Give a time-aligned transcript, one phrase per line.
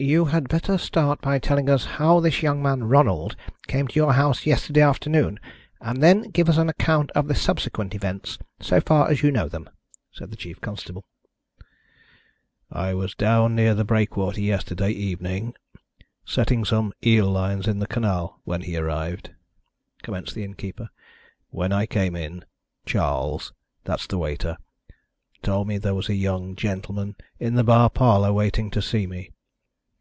[0.00, 3.34] "You had better start by telling us how this young man Ronald
[3.66, 5.40] came to your house yesterday afternoon,
[5.80, 9.48] and then give us an account of the subsequent events, so far as you know
[9.48, 9.68] them,"
[10.12, 11.04] said the chief constable.
[12.70, 15.54] "I was down near the breakwater yesterday evening,
[16.24, 19.34] setting some eel lines in the canal, when he arrived,"
[20.04, 20.90] commenced the innkeeper.
[21.50, 22.44] "When I came in,
[22.86, 23.52] Charles
[23.82, 24.58] that's the waiter
[25.42, 29.32] told me there was a young gentleman in the bar parlour waiting to see me.